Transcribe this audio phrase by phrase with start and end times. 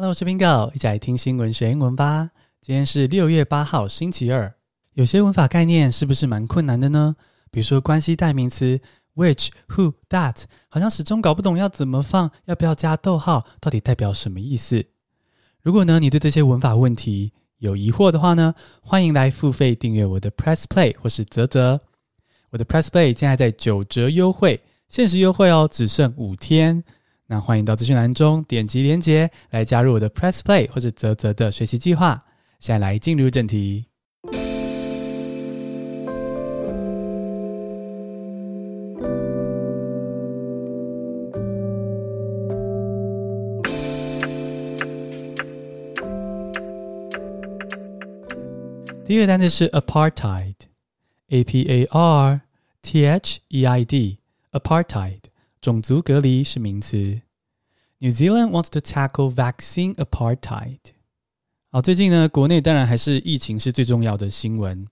[0.00, 2.30] Hello，我是 Bingo，一起来听新闻学英文吧。
[2.60, 4.54] 今天是六月八号，星期二。
[4.92, 7.16] 有些文法概念是不是蛮困难的呢？
[7.50, 8.80] 比如说关系代名词
[9.16, 14.84] which、who、that，好像始终搞不懂要怎么放，要不要加逗号，到底代表什么意思？
[15.62, 21.80] 如果呢，你对这些文法问题有疑惑的话呢，欢迎来付费订阅我的 Press Play 或是泽泽。
[22.50, 26.84] 我的 Press Play 现在在九折优惠，限时优惠哦，只剩五天。
[27.30, 32.18] 那欢迎到资讯栏中点击连结来加入我的 Press Play 或者泽泽的学习计划。
[32.58, 33.84] 现在来进入正题。
[49.04, 52.40] 第一个单词是 apartheid，A P A R
[52.80, 55.27] T H E I D，apartheid。
[55.60, 57.20] 种族隔离是名词。
[57.98, 60.78] New Zealand wants to tackle vaccine apartheid。
[61.70, 64.86] 好，最近呢，国内当然还是疫情是最重要的新闻。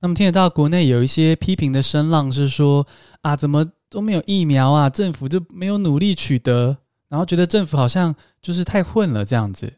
[0.00, 2.86] 那么听得到国内有一些批评的声浪，是说
[3.22, 4.88] 啊，怎么都没有疫苗啊？
[4.88, 9.74] 政府就没有努力取得，然后觉得政府好像就是太混了这样子。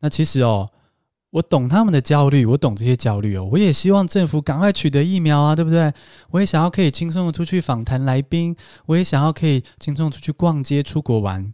[0.00, 0.70] 那其实哦。
[1.30, 3.46] 我懂他们的焦虑，我懂这些焦虑哦。
[3.52, 5.92] 我也希望政府赶快取得疫苗啊，对不对？
[6.30, 11.52] 我也想要可以轻松的出去访谈来宾，我也想要可以轻松出去逛街、出国玩。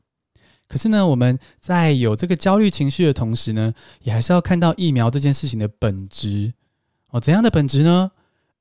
[0.69, 6.55] 可是呢，我们在有这个焦虑情绪的同时呢，也还是要看到疫苗这件事情的本质
[7.11, 7.19] 哦。
[7.19, 8.13] 怎样的本质呢？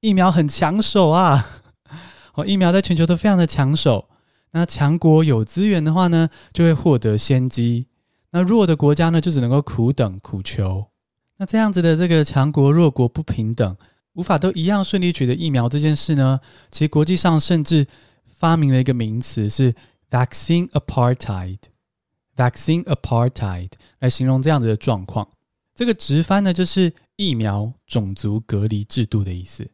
[0.02, 1.61] 疫苗很抢手啊！
[2.34, 4.09] 哦，疫苗在全球都非常的抢手。
[4.52, 7.88] 那强国有资源的话呢，就会获得先机。
[8.31, 10.88] 那弱的国家呢，就只能够苦等苦求。
[11.37, 13.75] 那这样子的这个强国弱国不平等，
[14.13, 16.39] 无法都一样顺利取得疫苗这件事呢，
[16.69, 17.87] 其实国际上甚至
[18.27, 19.73] 发明了一个名词是
[20.11, 25.27] vaccine apartheid，vaccine apartheid 来形容这样子的状况。
[25.73, 29.67] 这个直翻呢就是疫苗种族隔离制度的意思。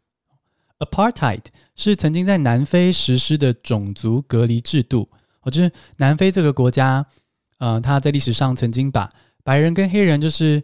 [0.80, 1.44] apartheid
[1.76, 5.10] 是曾经在南非实施的种族隔离制度，
[5.42, 7.06] 哦，就是南非这个国家，
[7.58, 9.12] 呃，他在历史上曾经把
[9.44, 10.64] 白人跟黑人就是。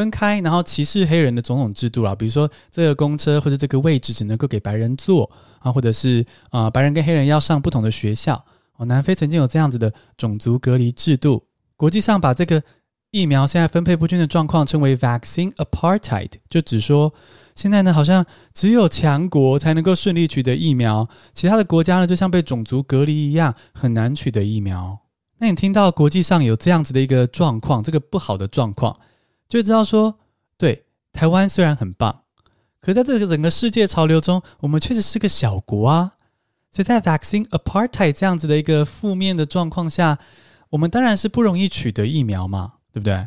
[0.00, 8.42] 分开，然后歧视黑人的种种制度啦，比如说这个公车或者这个位置只能够给白人坐啊，或者是啊、白人跟黑人要上不同的学校。
[8.78, 11.44] 哦，南非曾经有这样子的种族隔离制度。
[11.76, 12.62] 国际上把这个
[13.10, 17.12] 疫苗现在分配不均的状况称为 vaccine apartheid，就只说
[17.54, 18.24] 现在呢好像
[18.54, 24.98] 只有强国才能够顺利取得疫苗，其他的国家呢就像被种族隔离一样，很难取得疫苗。
[25.38, 28.98] 那你听到国际上有这样子的一个状况，这个不好的状况。
[29.50, 30.16] 就知道说，
[30.56, 32.22] 对，台湾虽然很棒，
[32.80, 36.12] 可在这个整个世界潮流中，我们确实是个小国啊。
[36.70, 40.20] 所以在 vaccine apartheid 这样子的一个负面的状况下，
[40.68, 43.26] 我们当然是不容易取得疫苗嘛，对不对？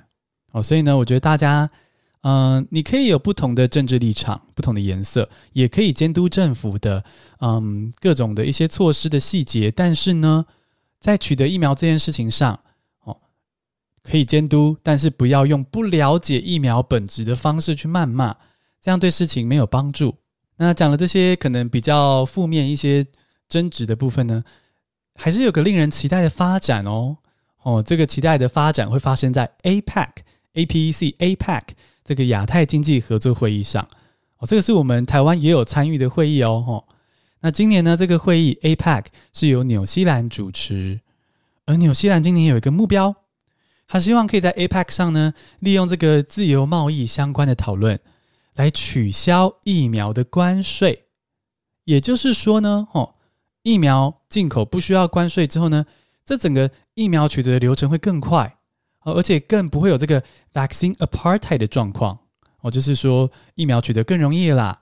[0.53, 1.69] 哦，所以呢，我觉得大家，
[2.21, 7.03] 嗯、你可以有不同的政治立场、不同的颜色，也可以监督政府的，
[7.41, 10.45] 嗯，各种的一些措施的细节，但是呢，
[11.01, 12.61] 在取得疫苗这件事情上。
[14.03, 18.35] 可以监督，但是不要用不了解疫苗本质的方式去谩骂，
[18.81, 20.13] 这样对事情没有帮助。
[20.57, 23.05] 那讲了这些可能比较负面一些
[23.47, 24.43] 争执的部分呢，
[25.15, 27.17] 还是有个令人期待的发展哦。
[27.63, 31.61] 哦，这个期待的发展会发生在 APEC，APEC APEC
[32.03, 33.87] 这个亚太经济合作会议上。
[34.37, 36.63] 哦，这个是我们台湾也有参与的会议哦。
[36.67, 36.83] 哦，
[37.39, 40.99] 那今年呢，这个会议 APEC 是由纽西兰主持，
[41.65, 43.15] 而纽西兰今年有一个目标。
[43.93, 47.99] 他希望可以在 APEC 上呢，利用这个自由贸易相关的讨论，
[48.55, 51.05] 来取消疫苗的关税。
[51.83, 53.13] 也就是说呢，哦，
[53.61, 55.85] 疫苗进口不需要关税之后呢，
[56.25, 58.57] 这整个疫苗取得的流程会更快，
[59.01, 62.17] 而且更不会有这个 vaccine apartheid 的状况。
[62.61, 64.81] 哦，就是说疫苗取得更容易啦。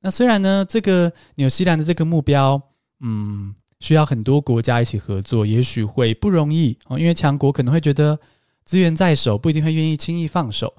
[0.00, 2.60] 那虽然呢，这个纽西兰的这个目标，
[2.98, 3.54] 嗯。
[3.84, 8.18] 需要很多国家一起合作，也许会不容易哦，因为强国可能会觉得
[8.64, 10.72] 资源在手，不一定会愿意轻易放手。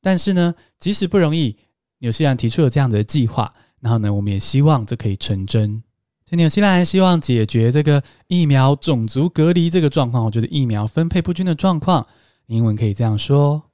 [0.00, 1.56] 但是呢，即使不容易，
[1.98, 5.80] 纽西兰提出了这样的计划，然后呢，我们也希望这可以成真。
[6.28, 12.04] 所以纽西兰希望解决这个疫苗种族隔离这个状况，我觉得疫苗分配不均的状况，
[12.46, 13.70] 英文可以这样说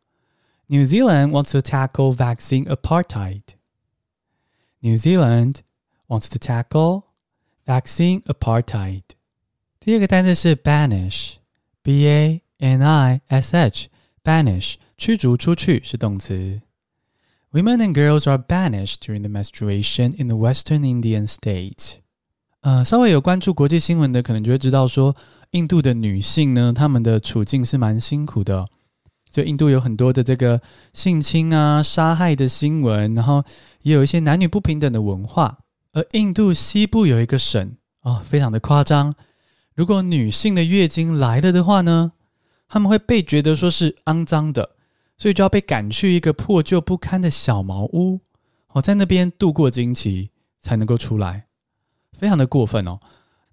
[0.66, 3.40] ：New Zealand wants to tackle vaccine apartheid.
[4.80, 5.60] New Zealand
[6.08, 7.04] wants to tackle
[7.65, 9.03] Vaccine apartheid。
[9.79, 16.61] 第二个单词是 banish，b a n i s h，banish 驱逐出去是动词。
[17.51, 21.95] Women and girls are banished during the menstruation in the Western Indian state。
[22.61, 25.15] 呃，稍微有关注国际新闻的，可能就会知道说，
[25.51, 28.67] 印度的女性呢，她们的处境是蛮辛苦的。
[29.31, 30.61] 就印度有很多的这个
[30.93, 33.43] 性侵啊、杀害的新闻，然后
[33.81, 35.57] 也有一些男女不平等的文化。
[35.96, 39.14] 而印度西部有一个省哦，非常的夸张。
[39.74, 42.12] 如果女性的月经来了的话呢，
[42.68, 44.76] 他们会被觉得说是肮脏的，
[45.16, 48.20] 所以就要被赶去一个破旧不堪的小茅屋，
[48.72, 51.46] 哦，在那边度过经期才能够出来，
[52.12, 53.00] 非常的过分哦。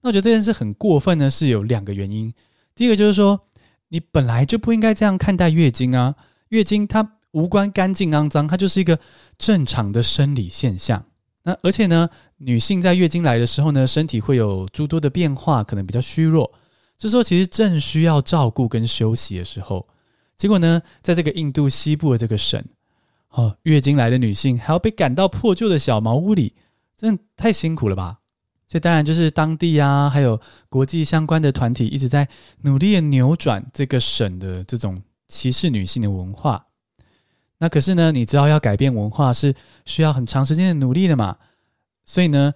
[0.02, 2.34] 那我觉得这件事很过分呢，是有两个原因。
[2.76, 3.40] 第一个就是说，
[3.88, 6.16] 你本来就不应该这样看待月经啊！
[6.50, 9.00] 月经它无关干净肮脏，它就是一个
[9.38, 11.06] 正常的生理现象。
[11.46, 12.10] 那而且呢，
[12.46, 16.52] 女性在月经来的时候呢，身体会有诸多的变化，可能比较虚弱。
[16.98, 19.88] 这时候其实正需要照顾跟休息的时候，
[20.38, 22.64] 结果呢，在这个印度西部的这个省，
[23.30, 26.54] 哦，月经来的女性还要被赶到破旧的小茅屋里，
[26.96, 28.20] 真的太辛苦了吧？
[28.68, 30.40] 这当然就是当地啊，还有
[30.70, 32.28] 国际相关的团体一直在
[32.62, 34.98] 努力的扭转这个省的这种
[35.28, 36.66] 歧视女性的文化。
[37.58, 39.54] 那可是呢，你知道要改变文化是
[39.86, 41.38] 需要很长时间的努力的嘛？
[42.06, 42.54] 所以呢，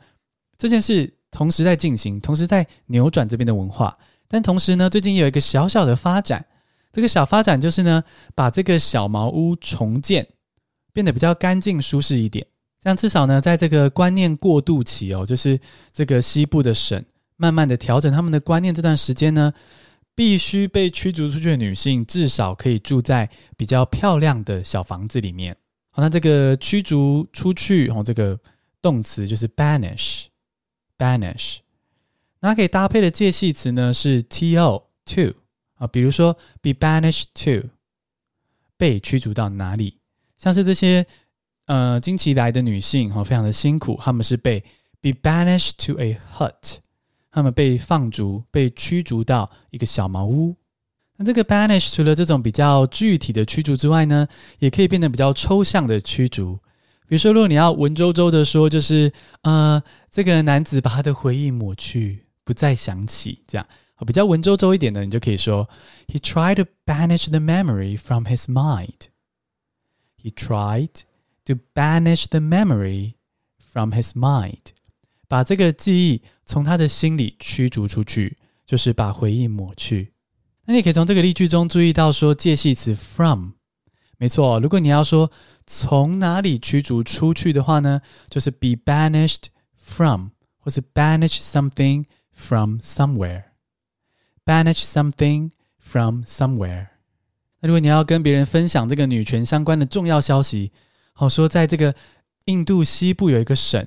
[0.58, 3.98] 这件事同时在进行，同时在扭转这边的文化。
[4.28, 6.46] 但同时呢，最近有一个小小的发展，
[6.92, 8.04] 这个小发展就是呢，
[8.36, 10.28] 把这个小茅屋重建，
[10.92, 12.46] 变得比较干净舒适一点。
[12.82, 15.60] 这样至少呢，在这个观念过渡期哦，就是
[15.94, 17.04] 这个西部的省
[17.36, 19.54] 慢慢的调整他们的观念，这段时间呢，
[20.14, 25.56] 必须被驱逐出去的女性至少可以住在比较漂亮的小房子里面。
[25.92, 28.38] 好，那这个驱逐出去哦，这个
[28.82, 31.58] 动词就是 banish，banish。
[32.40, 35.34] 那可以搭配的介系词呢是 to to
[35.76, 37.70] 啊，比如说 be banished to，
[38.78, 39.98] 被驱逐到哪里，
[40.38, 41.06] 像是这些。
[41.70, 44.64] 呃，经期来的女性哈，非常的辛苦，她们是被
[45.02, 46.78] be banished to a hut，
[47.30, 50.56] 她们被放逐、被驱逐到一个小茅屋。
[51.18, 56.58] 那这个 banish 除了这种比较具体的驱逐之外呢，也可以变得比较抽象的驱逐。
[57.08, 59.12] 比如说，如果你要文绉绉的说，就是
[59.42, 59.82] 呃，
[60.12, 63.68] 这个男子把他的回忆抹去，不再想起，这样
[64.06, 65.68] 比较文绉绉一点的，你就可以说
[66.08, 69.08] He tried to banish the memory from his mind.
[70.22, 70.90] He tried.
[71.46, 73.14] To banish the memory
[73.58, 74.74] from his mind，
[75.30, 80.12] 把这个记忆从他的心里驱逐出去，就是把回忆抹去。
[80.66, 83.52] 那你可以从这个例句中注意到，说介系词 from，
[84.18, 84.60] 没错。
[84.60, 85.32] 如果你要说
[85.68, 93.44] 从哪里驱逐出去的话呢，就是 be banished from，或是 banish something from somewhere。
[94.46, 96.88] banish something from somewhere。
[97.60, 100.72] 那如果你要跟别人分享这个女权相关的重要消息，
[101.12, 101.94] 好说，在这个
[102.46, 103.86] 印度西部有一个省，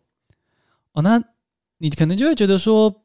[0.93, 1.23] 哦，那。
[1.79, 3.03] 你可能就会觉得说，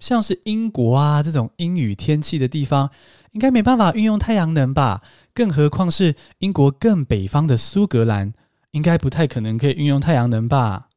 [0.00, 2.90] 像是英国啊这种阴雨天气的地方，
[3.30, 5.00] 应该没办法运用太阳能吧？
[5.32, 8.32] 更何况是英国更北方的苏格兰，
[8.76, 10.90] 应该不太可能可以运用太阳能吧？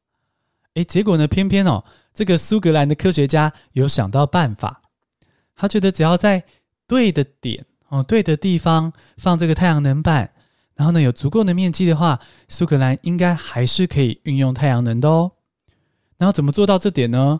[0.74, 4.81] 诶，结果呢，偏偏哦，这个苏格兰的科学家有想到办法，
[5.55, 6.43] 他觉得只要在
[6.86, 10.33] 对的点哦，对的地方放这个太阳能板，
[10.75, 12.19] 然后呢，有足够的面积的话，
[12.50, 15.31] 苏格兰应该还是可以运用太阳能的哦。
[16.17, 17.39] 然后怎么做到这点呢？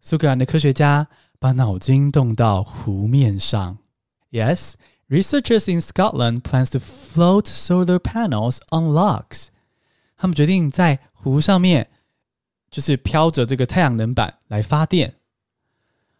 [0.00, 1.08] 苏格兰的科学家
[1.40, 3.78] 把脑筋动到湖面上。
[4.30, 4.74] Yes,
[5.12, 9.48] researchers in Scotland plans to float solar panels on lochs.
[10.16, 11.90] 他们决定在湖上面，
[12.70, 15.16] 就是飘着这个太阳能板来发电。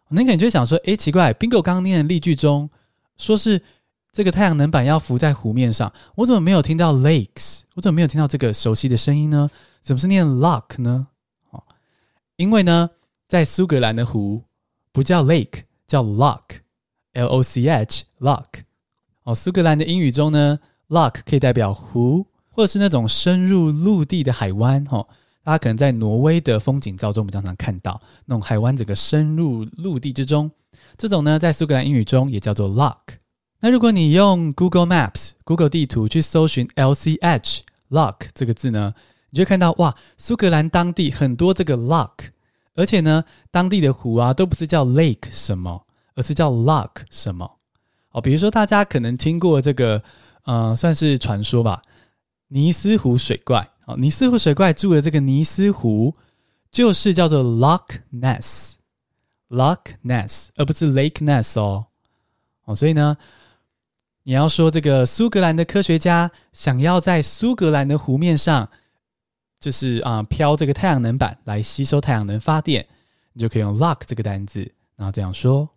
[0.09, 2.69] 那个你就会想说，诶，奇怪，Bingo 刚刚念的例句中
[3.17, 3.63] 说是
[4.11, 7.61] 这个太阳能板要浮在湖面上，我怎么没有听到 lakes？
[7.73, 9.49] 我怎么没有听到这个熟悉的声音呢？
[9.81, 11.07] 怎么是念 loch 呢？
[12.35, 12.91] 因为呢，
[13.27, 14.43] 在苏格兰的湖
[14.91, 18.61] 不叫 lake，叫 loch，L-O-C-H，loch。
[19.23, 24.83] 哦，苏格兰的英语中呢 loch 可以代表湖，或者是那种深入陆地的海湾。
[24.89, 25.07] 哦，
[25.43, 30.51] 大家可能在挪威的风景照中比较常看到那种海湾，整个深入陆地之中。
[30.97, 33.15] 这种呢，在苏格兰英语中也叫做 loch。
[33.61, 38.93] 那如果你用 Google Maps、Google 地图去搜寻 LCH loch 这个字呢，
[39.29, 42.27] 你就看到哇，苏格兰当地很多这个 loch，
[42.75, 47.59] 而且呢，当地的湖啊都不是叫 lake 什么，而是叫 loch 什么。
[48.13, 50.01] 哦，比如说大家可能听过这个，
[50.45, 51.81] 呃，算是传说吧，
[52.47, 53.69] 尼斯湖水怪。
[53.85, 56.15] 哦，尼斯湖水怪住的这个尼斯湖，
[56.71, 61.87] 就是叫做 Loch Ness，Loch Ness，而不是 Lake Ness 哦。
[62.63, 63.17] 哦，所以呢，
[64.23, 68.69] 你要说这个苏格兰的科学家想要在苏格兰的湖面上，
[69.59, 72.87] 就是啊，飘这个太阳能板来吸收太阳能发电，
[73.33, 75.67] 你就可以用 Loch 这个单字，然后这样说。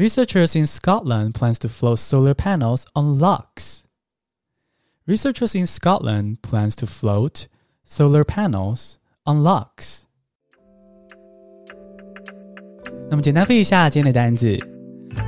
[0.00, 3.84] Researchers in Scotland plans to float solar panels on lochs.
[5.06, 7.46] Researchers in Scotland plans to float
[7.82, 10.02] solar panels on lochs.
[13.08, 14.58] 那么简单背一下今天的单词：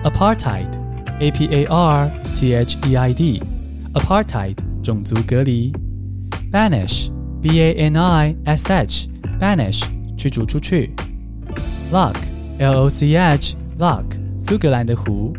[0.05, 5.73] apartheid，a p a r t h e i d，apartheid 种族隔离；
[6.53, 9.83] banish，b a n i s h，banish
[10.19, 10.91] 驱逐出去；
[11.91, 15.34] loch，l o c h，loch 苏格兰的湖，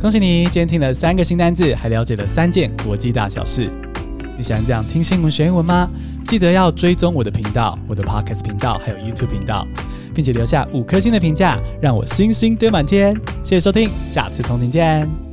[0.00, 0.44] 恭喜你！
[0.44, 3.70] 今天听了三个新单字，还了解了三件国际大小事。
[4.34, 5.90] 你喜欢这样听新闻学英文吗？
[6.24, 9.66] 记得要追踪我的频道，我的 Podcast 频道，还有 YouTube 频道，
[10.14, 13.14] 并且留下五颗星的评价，让我星星堆满天。
[13.44, 15.27] 谢谢收听，下次同听见。